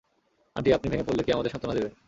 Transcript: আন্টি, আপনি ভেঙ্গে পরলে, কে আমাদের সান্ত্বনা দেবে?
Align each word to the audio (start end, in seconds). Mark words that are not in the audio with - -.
আন্টি, 0.55 0.69
আপনি 0.73 0.87
ভেঙ্গে 0.89 1.05
পরলে, 1.07 1.23
কে 1.23 1.31
আমাদের 1.33 1.51
সান্ত্বনা 1.51 1.75
দেবে? 1.75 1.89